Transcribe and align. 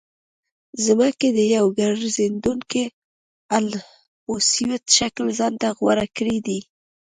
ځمکې 0.85 1.27
د 1.37 1.39
یو 1.55 1.65
ګرځېدونکي 1.79 2.83
الپسویډ 3.57 4.83
شکل 4.97 5.25
ځان 5.39 5.53
ته 5.61 5.67
غوره 5.77 6.05
کړی 6.17 6.37
دی 6.47 6.59